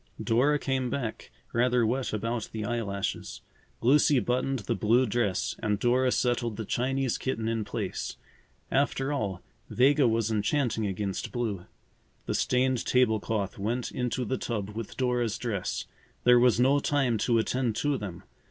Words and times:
Dora 0.19 0.57
came 0.57 0.89
back, 0.89 1.29
rather 1.53 1.85
wet 1.85 2.11
about 2.11 2.49
the 2.51 2.65
eyelashes. 2.65 3.41
Lucy 3.81 4.17
buttoned 4.19 4.57
the 4.65 4.73
blue 4.73 5.05
dress 5.05 5.55
and 5.59 5.77
Dora 5.77 6.11
settled 6.11 6.57
the 6.57 6.65
Chinese 6.65 7.19
kitten 7.19 7.47
in 7.47 7.63
place. 7.63 8.17
After 8.71 9.13
all, 9.13 9.43
Vega 9.69 10.07
was 10.07 10.31
enchanting 10.31 10.87
against 10.87 11.31
blue. 11.31 11.67
The 12.25 12.33
stained 12.33 12.83
table 12.83 13.19
cloth 13.19 13.59
went 13.59 13.91
into 13.91 14.25
the 14.25 14.39
tub 14.39 14.71
with 14.71 14.97
Dora's 14.97 15.37
dress. 15.37 15.85
There 16.23 16.39
was 16.39 16.59
no 16.59 16.79
time 16.79 17.19
to 17.19 17.37
attend 17.37 17.75
to 17.75 17.95
them. 17.95 18.23